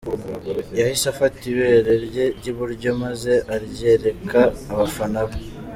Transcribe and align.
Yahise 0.79 1.05
afata 1.13 1.39
ibere 1.51 1.93
rye 2.05 2.25
ry’iburyo 2.37 2.89
maze 3.03 3.33
aryereka 3.55 4.41
abafana 4.73 5.19
be. 5.27 5.37